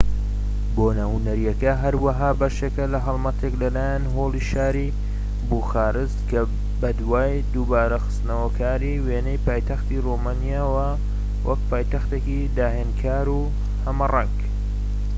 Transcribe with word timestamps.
بۆنە 0.75 1.03
هونەرییەکە 1.11 1.71
هەروەها 1.83 2.29
بەشێکە 2.39 2.85
لە 2.93 2.99
هەڵمەتێک 3.05 3.53
لە 3.61 3.69
لایەن 3.75 4.03
هۆڵی 4.15 4.43
شاری 4.51 4.95
بوخارست 5.49 6.19
کە 6.29 6.41
بەدوای 6.81 7.35
دووبارە 7.53 7.97
خستنەوەکاری 8.05 9.01
وێنەی 9.05 9.43
پایتەختی 9.45 10.03
ڕۆمانیایە 10.05 10.65
وەک 11.47 11.59
پایتەختێکی 11.69 12.51
داهێنانکار 12.57 13.27
و 13.39 13.41
هەمەڕەنگ 13.85 14.37